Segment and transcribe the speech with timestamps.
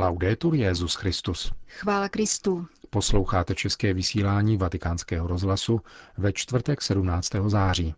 [0.00, 1.52] Laudetur Jezus Christus.
[1.66, 2.66] Chvála Kristu.
[2.90, 5.80] Posloucháte české vysílání Vatikánského rozhlasu
[6.18, 7.30] ve čtvrtek 17.
[7.46, 7.94] září.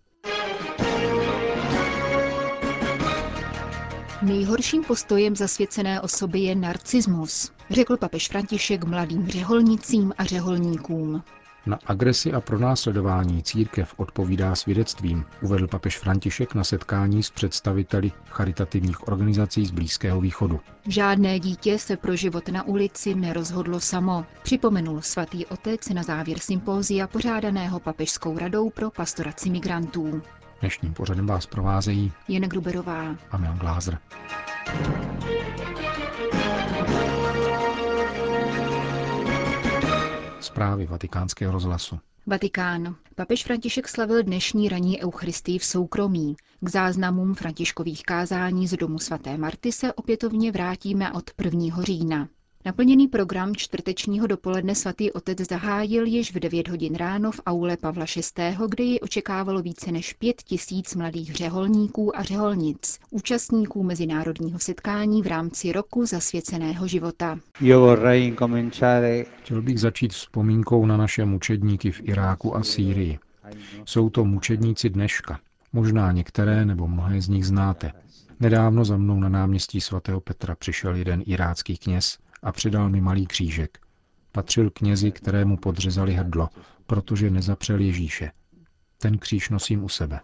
[4.22, 11.22] Nejhorším postojem zasvěcené osoby je narcismus, řekl papež František mladým řeholnicím a řeholníkům.
[11.66, 19.08] Na agresi a pronásledování církev odpovídá svědectvím, uvedl papež František na setkání s představiteli charitativních
[19.08, 20.60] organizací z Blízkého východu.
[20.88, 27.06] Žádné dítě se pro život na ulici nerozhodlo samo, připomenul svatý otec na závěr sympózia
[27.06, 30.22] pořádaného papežskou radou pro pastoraci migrantů.
[30.60, 33.98] Dnešním pořadem vás provázejí Jen Gruberová a Milan Glázer.
[40.50, 41.98] Zprávy vatikánského rozhlasu.
[42.26, 42.96] Vatikán.
[43.14, 46.36] Papež František slavil dnešní ranní eucharistii v soukromí.
[46.60, 51.82] K záznamům františkových kázání z domu svaté Marty se opětovně vrátíme od 1.
[51.82, 52.28] října.
[52.64, 58.04] Naplněný program čtvrtečního dopoledne svatý otec zahájil již v 9 hodin ráno v aule Pavla
[58.16, 65.22] VI., kde ji očekávalo více než pět tisíc mladých řeholníků a řeholnic, účastníků mezinárodního setkání
[65.22, 67.38] v rámci roku zasvěceného života.
[69.42, 73.18] Chtěl bych začít vzpomínkou na naše mučedníky v Iráku a Sýrii.
[73.84, 75.40] Jsou to mučedníci dneška.
[75.72, 77.92] Možná některé nebo mnohé z nich znáte.
[78.40, 83.26] Nedávno za mnou na náměstí svatého Petra přišel jeden irácký kněz, a předal mi malý
[83.26, 83.78] křížek.
[84.32, 86.48] Patřil knězi, kterému podřezali hrdlo,
[86.86, 88.30] protože nezapřel Ježíše.
[88.98, 90.20] Ten kříž nosím u sebe.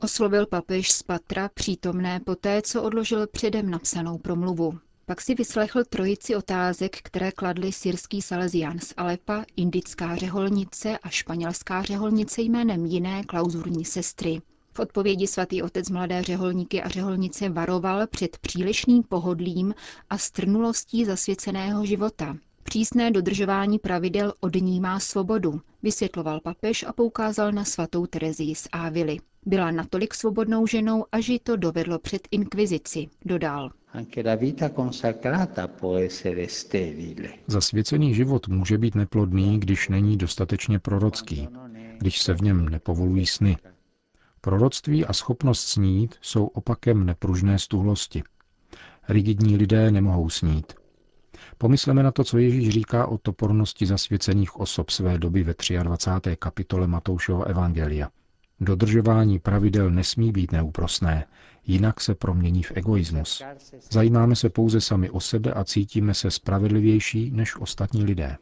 [0.00, 4.78] Oslovil papež z patra přítomné poté, co odložil předem napsanou promluvu.
[5.06, 11.82] Pak si vyslechl trojici otázek, které kladly syrský Salesian z Alepa, indická řeholnice a španělská
[11.82, 14.40] řeholnice jménem jiné klauzurní sestry.
[14.76, 19.74] V odpovědi svatý otec mladé řeholníky a řeholnice varoval před přílišným pohodlím
[20.10, 22.36] a strnulostí zasvěceného života.
[22.62, 29.18] Přísné dodržování pravidel odnímá svobodu, vysvětloval papež a poukázal na svatou Terezii z Ávily.
[29.46, 33.70] Byla natolik svobodnou ženou, až ji to dovedlo před inkvizici, dodal.
[37.46, 41.48] Zasvěcený život může být neplodný, když není dostatečně prorocký,
[41.98, 43.56] když se v něm nepovolují sny,
[44.46, 48.22] Proroctví a schopnost snít jsou opakem nepružné stuhlosti.
[49.08, 50.72] Rigidní lidé nemohou snít.
[51.58, 56.36] Pomysleme na to, co Ježíš říká o topornosti zasvěcených osob své doby ve 23.
[56.38, 58.08] kapitole Matoušova Evangelia.
[58.60, 61.26] Dodržování pravidel nesmí být neúprosné,
[61.66, 63.42] jinak se promění v egoismus.
[63.90, 68.36] Zajímáme se pouze sami o sebe a cítíme se spravedlivější než ostatní lidé.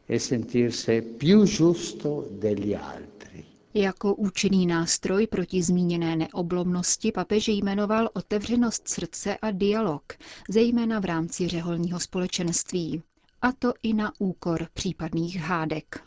[3.77, 10.03] Jako účinný nástroj proti zmíněné neoblomnosti papež jmenoval otevřenost srdce a dialog,
[10.49, 13.03] zejména v rámci řeholního společenství.
[13.41, 16.03] A to i na úkor případných hádek.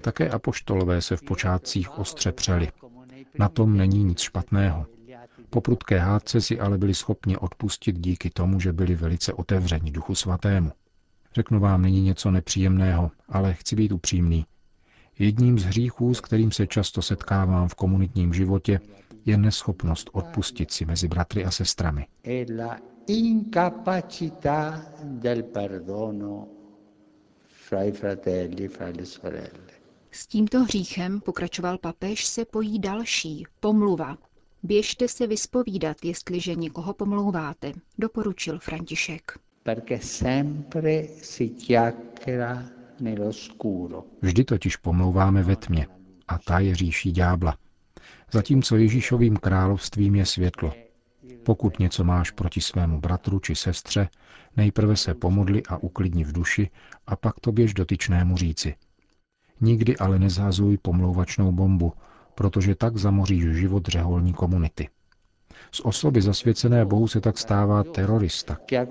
[0.00, 2.68] Také apoštolové se v počátcích ostře přeli.
[3.38, 4.86] Na tom není nic špatného.
[5.50, 10.14] Po prudké hádce si ale byli schopni odpustit díky tomu, že byli velice otevření Duchu
[10.14, 10.72] Svatému.
[11.34, 14.46] Řeknu vám, není něco nepříjemného, ale chci být upřímný.
[15.18, 18.80] Jedním z hříchů, s kterým se často setkávám v komunitním životě,
[19.24, 22.06] je neschopnost odpustit si mezi bratry a sestrami.
[30.10, 34.18] S tímto hříchem, pokračoval papež, se pojí další, pomluva.
[34.62, 39.38] Běžte se vyspovídat, jestliže někoho pomlouváte, doporučil František.
[39.62, 42.77] Perché sempre si chiacchiera
[44.22, 45.86] Vždy totiž pomlouváme ve tmě
[46.28, 47.56] a ta je říší ďábla.
[48.32, 50.72] Zatímco Ježíšovým královstvím je světlo.
[51.44, 54.08] Pokud něco máš proti svému bratru či sestře,
[54.56, 56.70] nejprve se pomodli a uklidni v duši
[57.06, 58.74] a pak to běž dotyčnému říci.
[59.60, 61.92] Nikdy ale nezhazuj pomlouvačnou bombu,
[62.34, 64.88] protože tak zamoříš život řeholní komunity.
[65.72, 68.58] Z osoby zasvěcené Bohu se tak stává terorista.
[68.72, 68.86] E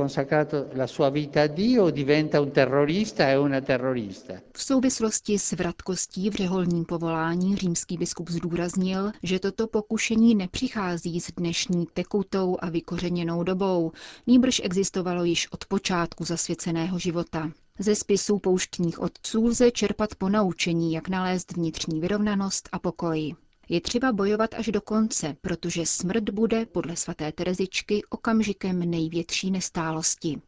[4.53, 11.31] v souvislosti s vratkostí v řeholním povolání římský biskup zdůraznil, že toto pokušení nepřichází s
[11.37, 13.91] dnešní tekutou a vykořeněnou dobou,
[14.27, 17.51] nýbrž existovalo již od počátku zasvěceného života.
[17.79, 23.35] Ze spisů pouštních otců lze čerpat po naučení, jak nalézt vnitřní vyrovnanost a pokoj.
[23.69, 30.41] Je třeba bojovat až do konce, protože smrt bude, podle svaté Terezičky, okamžikem největší nestálosti.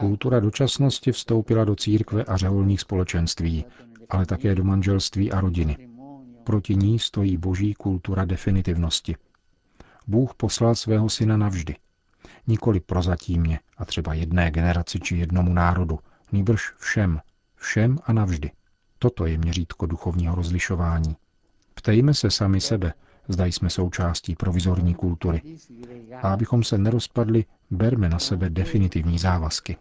[0.00, 3.64] Kultura dočasnosti vstoupila do církve a řeholních společenství,
[4.10, 5.88] ale také do manželství a rodiny.
[6.44, 9.16] Proti ní stojí boží kultura definitivnosti.
[10.06, 11.76] Bůh poslal svého syna navždy.
[12.46, 15.98] Nikoli prozatímně a třeba jedné generaci či jednomu národu,
[16.32, 17.20] nýbrž všem,
[17.56, 18.50] všem a navždy.
[19.04, 21.16] Toto je měřítko duchovního rozlišování.
[21.74, 22.92] Ptejme se sami sebe,
[23.28, 25.42] zda jsme součástí provizorní kultury.
[26.22, 29.76] A abychom se nerozpadli, berme na sebe definitivní závazky.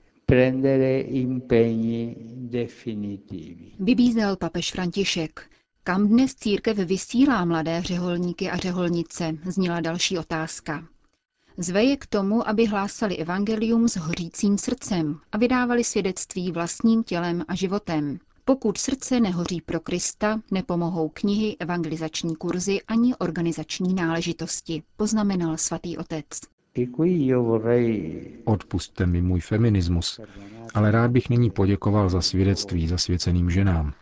[3.79, 5.49] Vybízel papež František.
[5.83, 10.83] Kam dnes církev vysílá mladé řeholníky a řeholnice, zněla další otázka.
[11.57, 17.45] Zve je k tomu, aby hlásali evangelium s hořícím srdcem a vydávali svědectví vlastním tělem
[17.47, 18.19] a životem.
[18.45, 26.25] Pokud srdce nehoří pro Krista, nepomohou knihy, evangelizační kurzy ani organizační náležitosti, poznamenal svatý otec.
[28.45, 30.19] Odpustte mi můj feminismus,
[30.73, 33.93] ale rád bych nyní poděkoval za svědectví zasvěceným ženám.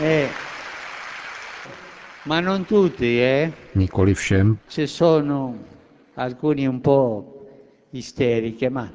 [0.00, 0.28] Eh,
[2.26, 3.52] ma non tutti, eh?
[3.74, 4.58] Nikoli všem.
[4.68, 5.54] Ci sono
[6.16, 7.37] alcuni un po'
[7.92, 8.88] isteriche, ma...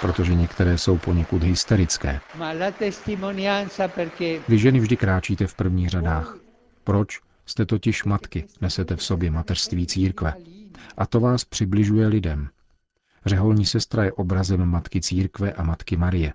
[0.00, 2.20] Protože některé jsou poněkud hysterické.
[4.48, 6.36] Vy ženy vždy kráčíte v prvních řadách.
[6.84, 7.20] Proč?
[7.46, 10.34] Jste totiž matky, nesete v sobě mateřství církve.
[10.96, 12.48] A to vás přibližuje lidem.
[13.26, 16.32] Řeholní sestra je obrazem matky církve a matky Marie.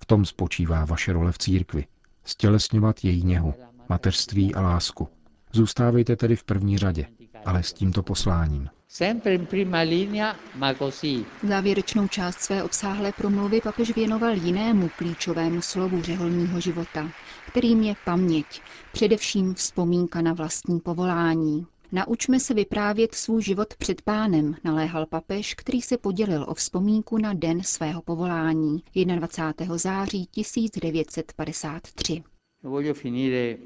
[0.00, 1.86] V tom spočívá vaše role v církvi.
[2.24, 3.54] Stělesňovat její něhu,
[3.88, 5.08] mateřství a lásku.
[5.52, 7.06] Zůstávejte tedy v první řadě,
[7.44, 8.68] ale s tímto posláním.
[8.88, 11.26] sempre in prima linea, ma così.
[11.42, 17.10] Závěrečnou část své obsáhlé promluvy papež věnoval jinému klíčovému slovu řeholního života,
[17.46, 18.62] kterým je paměť,
[18.92, 21.66] především vzpomínka na vlastní povolání.
[21.92, 27.34] Naučme se vyprávět svůj život před pánem, naléhal papež, který se podělil o vzpomínku na
[27.34, 29.76] den svého povolání 21.
[29.78, 32.22] září 1953.
[32.62, 33.56] Voglio finire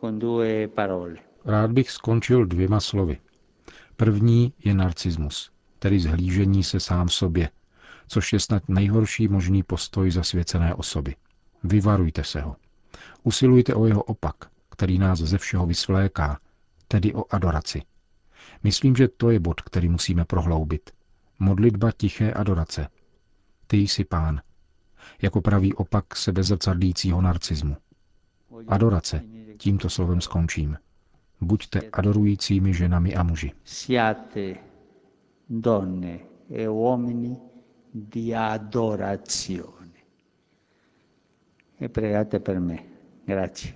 [0.00, 1.31] con due parole.
[1.44, 3.18] Rád bych skončil dvěma slovy.
[3.96, 7.50] První je narcismus, tedy zhlížení se sám sobě,
[8.08, 11.16] což je snad nejhorší možný postoj zasvěcené osoby.
[11.64, 12.56] Vyvarujte se ho.
[13.22, 14.36] Usilujte o jeho opak,
[14.70, 16.40] který nás ze všeho vysvléká,
[16.88, 17.82] tedy o adoraci.
[18.62, 20.90] Myslím, že to je bod, který musíme prohloubit.
[21.38, 22.88] Modlitba tiché adorace.
[23.66, 24.40] Ty jsi pán.
[25.22, 27.76] Jako pravý opak sebezrcadlícího narcismu.
[28.68, 29.22] Adorace.
[29.58, 30.76] Tímto slovem skončím.
[31.42, 33.50] Buďte adorujícími ženami a muži.
[33.66, 34.54] Siate
[35.50, 37.34] donne e uomini
[37.90, 40.00] di adorazione.
[41.82, 42.78] E pregate per me.
[43.26, 43.74] Grazie.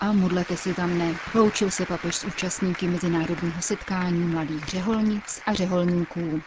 [0.00, 1.14] A modlete se za mne.
[1.34, 6.40] Loučil se papež s účastníky mezinárodního setkání mladých řeholnic a řeholníků.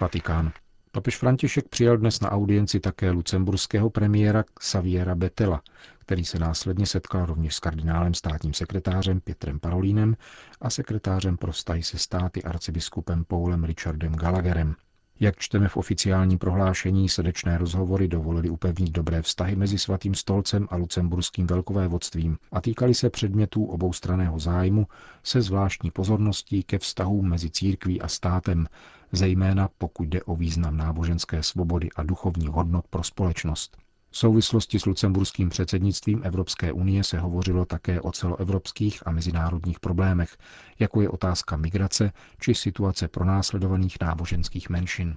[0.00, 0.52] Vatikán.
[0.94, 5.62] Papež František přijal dnes na audienci také lucemburského premiéra Xaviera Betela,
[5.98, 10.16] který se následně setkal rovněž s kardinálem státním sekretářem Pietrem Parolínem
[10.60, 14.74] a sekretářem pro vztahy se státy arcibiskupem Paulem Richardem Gallagherem.
[15.20, 20.76] Jak čteme v oficiálním prohlášení, srdečné rozhovory dovolily upevnit dobré vztahy mezi Svatým stolcem a
[20.76, 24.86] lucemburským velkovévodstvím a týkali se předmětů oboustraného zájmu
[25.22, 28.66] se zvláštní pozorností ke vztahům mezi církví a státem,
[29.16, 33.76] zejména pokud jde o význam náboženské svobody a duchovní hodnot pro společnost.
[34.10, 40.36] V souvislosti s lucemburským předsednictvím Evropské unie se hovořilo také o celoevropských a mezinárodních problémech,
[40.78, 45.16] jako je otázka migrace či situace pronásledovaných náboženských menšin.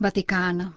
[0.00, 0.74] Vatikán.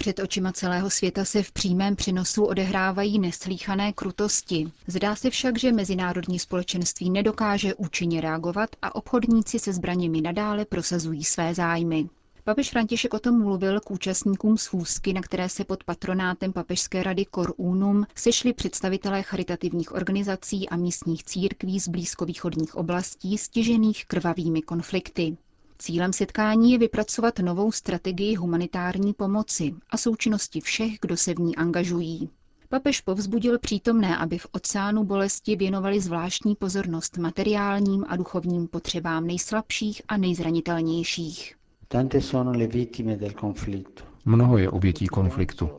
[0.00, 4.72] Před očima celého světa se v přímém přenosu odehrávají neslíchané krutosti.
[4.86, 11.24] Zdá se však, že mezinárodní společenství nedokáže účinně reagovat a obchodníci se zbraněmi nadále prosazují
[11.24, 12.08] své zájmy.
[12.44, 17.24] Papež František o tom mluvil k účastníkům schůzky, na které se pod patronátem Papežské rady
[17.34, 25.36] Cor Unum sešli představitelé charitativních organizací a místních církví z blízkovýchodních oblastí stižených krvavými konflikty.
[25.78, 31.56] Cílem setkání je vypracovat novou strategii humanitární pomoci a součinnosti všech, kdo se v ní
[31.56, 32.30] angažují.
[32.68, 40.02] Papež povzbudil přítomné, aby v oceánu bolesti věnovali zvláštní pozornost materiálním a duchovním potřebám nejslabších
[40.08, 41.54] a nejzranitelnějších.
[41.88, 44.02] Tante sono le vittime del conflitto.
[44.24, 45.70] Mnoho je obětí konfliktu.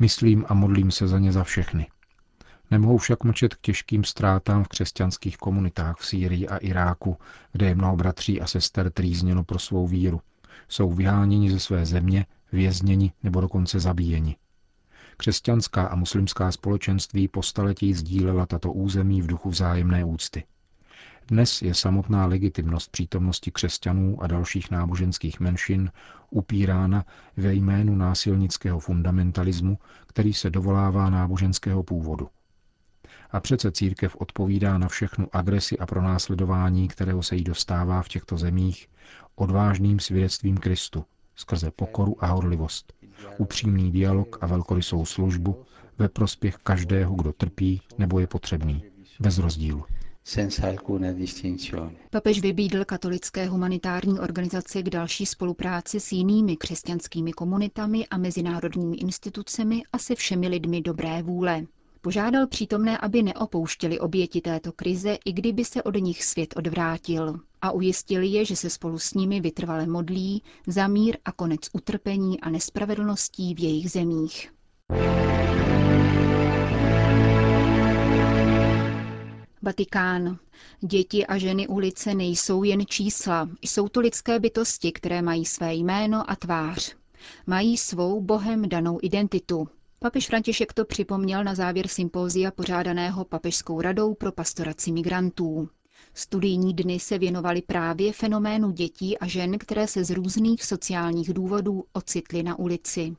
[0.00, 1.86] Myslím a modlím se za ně za všechny.
[2.72, 7.16] Nemohou však mlčet k těžkým ztrátám v křesťanských komunitách v Sýrii a Iráku,
[7.52, 10.20] kde je mnoho bratří a sester trýzněno pro svou víru.
[10.68, 14.36] Jsou vyháněni ze své země, vězněni nebo dokonce zabíjeni.
[15.16, 20.44] Křesťanská a muslimská společenství po staletí sdílela tato území v duchu vzájemné úcty.
[21.28, 25.90] Dnes je samotná legitimnost přítomnosti křesťanů a dalších náboženských menšin
[26.30, 27.04] upírána
[27.36, 32.28] ve jménu násilnického fundamentalismu, který se dovolává náboženského původu.
[33.32, 38.36] A přece církev odpovídá na všechnu agresi a pronásledování, kterého se jí dostává v těchto
[38.36, 38.88] zemích,
[39.34, 41.04] odvážným svědectvím Kristu,
[41.36, 42.92] skrze pokoru a horlivost,
[43.38, 45.64] upřímný dialog a velkorysou službu
[45.98, 48.84] ve prospěch každého, kdo trpí nebo je potřebný,
[49.20, 49.84] bez rozdílu.
[52.10, 59.82] Papež vybídl katolické humanitární organizace k další spolupráci s jinými křesťanskými komunitami a mezinárodními institucemi
[59.92, 61.66] a se všemi lidmi dobré vůle.
[62.04, 67.40] Požádal přítomné, aby neopouštěli oběti této krize, i kdyby se od nich svět odvrátil.
[67.62, 72.40] A ujistili je, že se spolu s nimi vytrvale modlí za mír a konec utrpení
[72.40, 74.52] a nespravedlností v jejich zemích.
[79.62, 80.38] Vatikán.
[80.80, 86.30] Děti a ženy ulice nejsou jen čísla, jsou to lidské bytosti, které mají své jméno
[86.30, 86.96] a tvář.
[87.46, 89.68] Mají svou bohem danou identitu.
[90.02, 95.68] Papež František to připomněl na závěr sympózia pořádaného Papežskou radou pro pastoraci migrantů.
[96.14, 101.84] Studijní dny se věnovaly právě fenoménu dětí a žen, které se z různých sociálních důvodů
[101.92, 103.16] ocitly na ulici.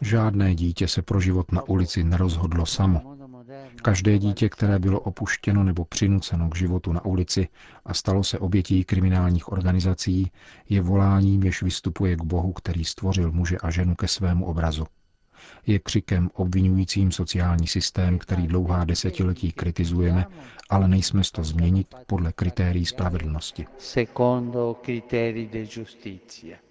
[0.00, 3.00] Žádné dítě se pro život na ulici nerozhodlo samo.
[3.82, 7.48] Každé dítě, které bylo opuštěno nebo přinuceno k životu na ulici
[7.84, 10.30] a stalo se obětí kriminálních organizací,
[10.68, 14.86] je voláním, jež vystupuje k Bohu, který stvořil muže a ženu ke svému obrazu
[15.66, 20.26] je křikem obvinujícím sociální systém, který dlouhá desetiletí kritizujeme,
[20.70, 23.66] ale nejsme to změnit podle kritérií spravedlnosti.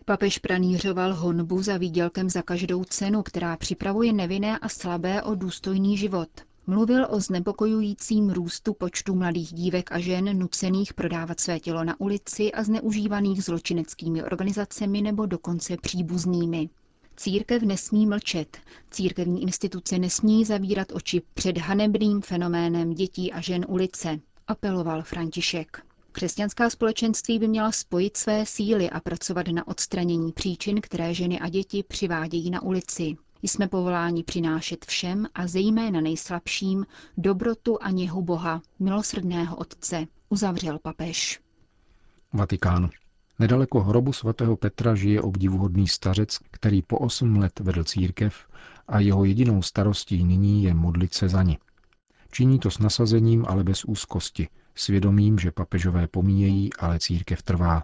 [0.06, 5.98] Papež pranířoval honbu za výdělkem za každou cenu, která připravuje nevinné a slabé o důstojný
[5.98, 6.30] život.
[6.68, 12.52] Mluvil o znepokojujícím růstu počtu mladých dívek a žen nucených prodávat své tělo na ulici
[12.52, 16.70] a zneužívaných zločineckými organizacemi nebo dokonce příbuznými.
[17.16, 18.58] Církev nesmí mlčet,
[18.92, 25.86] církevní instituce nesmí zavírat oči před hanebným fenoménem dětí a žen ulice, apeloval František.
[26.12, 31.50] Křesťanská společenství by měla spojit své síly a pracovat na odstranění příčin, které ženy a
[31.50, 33.16] děti přivádějí na ulici.
[33.44, 36.86] Jsme povoláni přinášet všem a zejména nejslabším
[37.18, 41.40] dobrotu a něhu Boha, milosrdného Otce, uzavřel papež.
[42.34, 42.90] Vatikán.
[43.40, 48.48] Nedaleko hrobu svatého Petra žije obdivuhodný stařec, který po osm let vedl církev
[48.88, 51.58] a jeho jedinou starostí nyní je modlit se za ní.
[52.32, 57.84] Činí to s nasazením, ale bez úzkosti, svědomím, že papežové pomíjejí, ale církev trvá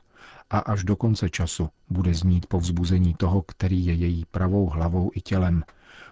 [0.49, 5.21] a až do konce času bude znít povzbuzení toho, který je její pravou hlavou i
[5.21, 5.63] tělem,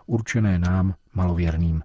[0.05, 1.83] určené nám, malověrným.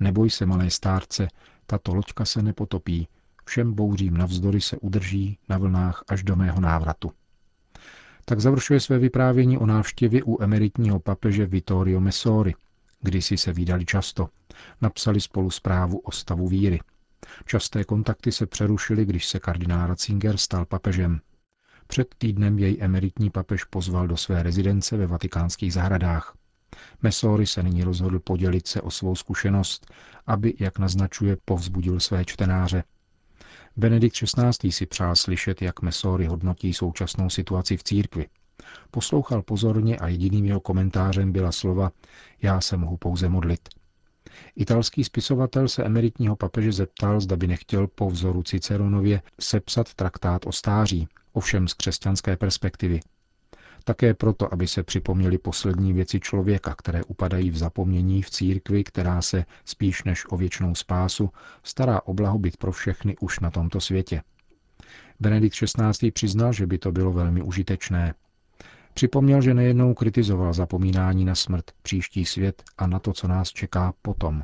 [0.00, 1.28] Neboj se, malé stárce,
[1.66, 3.08] tato loďka se nepotopí,
[3.44, 7.12] všem bouřím navzdory se udrží na vlnách až do mého návratu.
[8.24, 12.54] Tak završuje své vyprávění o návštěvě u emeritního papeže Vittorio Messori.
[13.00, 14.28] Kdysi se vydali často.
[14.80, 16.80] Napsali spolu zprávu o stavu víry.
[17.44, 21.20] Časté kontakty se přerušily, když se kardinál Ratzinger stal papežem.
[21.86, 26.36] Před týdnem jej emeritní papež pozval do své rezidence ve vatikánských zahradách.
[27.02, 29.92] Mesori se nyní rozhodl podělit se o svou zkušenost,
[30.26, 32.84] aby, jak naznačuje, povzbudil své čtenáře.
[33.76, 34.72] Benedikt XVI.
[34.72, 38.26] si přál slyšet, jak Mesory hodnotí současnou situaci v církvi.
[38.90, 41.92] Poslouchal pozorně a jediným jeho komentářem byla slova
[42.42, 43.68] Já se mohu pouze modlit.
[44.56, 50.52] Italský spisovatel se emeritního papeže zeptal, zda by nechtěl po vzoru Ciceronově sepsat traktát o
[50.52, 53.00] stáří, ovšem z křesťanské perspektivy.
[53.84, 59.22] Také proto, aby se připomněly poslední věci člověka, které upadají v zapomnění v církvi, která
[59.22, 61.30] se, spíš než o věčnou spásu,
[61.62, 64.22] stará o blahobyt pro všechny už na tomto světě.
[65.20, 66.10] Benedikt XVI.
[66.10, 68.14] přiznal, že by to bylo velmi užitečné.
[68.94, 73.94] Připomněl, že nejednou kritizoval zapomínání na smrt, příští svět a na to, co nás čeká
[74.02, 74.42] potom.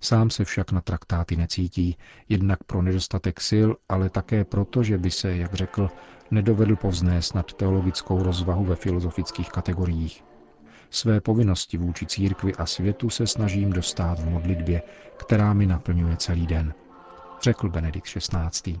[0.00, 1.96] Sám se však na traktáty necítí,
[2.28, 5.90] jednak pro nedostatek sil, ale také proto, že by se, jak řekl,
[6.30, 10.24] nedovedl povznést nad teologickou rozvahu ve filozofických kategoriích.
[10.90, 14.82] Své povinnosti vůči církvi a světu se snažím dostat v modlitbě,
[15.16, 16.74] která mi naplňuje celý den,
[17.42, 18.80] řekl Benedikt XVI.